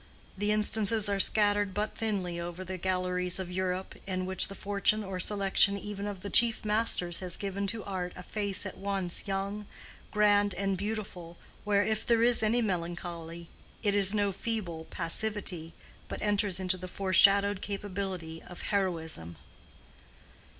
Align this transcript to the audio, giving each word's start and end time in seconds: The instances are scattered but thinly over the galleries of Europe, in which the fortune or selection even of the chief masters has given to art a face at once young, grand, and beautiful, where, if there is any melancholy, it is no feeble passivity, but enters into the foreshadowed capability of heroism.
The 0.35 0.51
instances 0.51 1.07
are 1.09 1.19
scattered 1.19 1.75
but 1.75 1.95
thinly 1.95 2.39
over 2.39 2.63
the 2.65 2.79
galleries 2.79 3.37
of 3.37 3.51
Europe, 3.51 3.93
in 4.07 4.25
which 4.25 4.47
the 4.47 4.55
fortune 4.55 5.03
or 5.03 5.19
selection 5.19 5.77
even 5.77 6.07
of 6.07 6.21
the 6.21 6.31
chief 6.31 6.65
masters 6.65 7.19
has 7.19 7.37
given 7.37 7.67
to 7.67 7.83
art 7.83 8.11
a 8.15 8.23
face 8.23 8.65
at 8.65 8.79
once 8.79 9.27
young, 9.27 9.67
grand, 10.09 10.55
and 10.55 10.75
beautiful, 10.75 11.37
where, 11.65 11.85
if 11.85 12.03
there 12.03 12.23
is 12.23 12.41
any 12.41 12.63
melancholy, 12.63 13.47
it 13.83 13.93
is 13.93 14.11
no 14.11 14.31
feeble 14.31 14.85
passivity, 14.85 15.71
but 16.07 16.19
enters 16.23 16.59
into 16.59 16.77
the 16.77 16.87
foreshadowed 16.87 17.61
capability 17.61 18.41
of 18.41 18.61
heroism. 18.73 19.35